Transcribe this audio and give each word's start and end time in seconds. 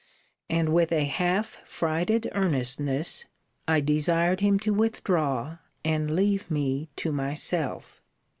And, 0.49 0.69
with 0.73 0.91
a 0.91 1.03
half 1.05 1.59
frighted 1.63 2.27
earnestness, 2.33 3.25
I 3.67 3.81
desired 3.81 4.39
him 4.39 4.57
to 4.61 4.73
withdraw, 4.73 5.59
and 5.85 6.15
leave 6.15 6.49
me 6.49 6.89
to 6.95 7.11
myself. 7.11 8.01